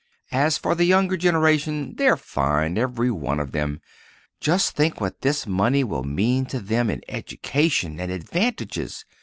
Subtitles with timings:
[0.31, 3.81] As for the younger generation—they're fine, every one of them; and
[4.39, 9.05] just think what this money will mean to them in education and advantages!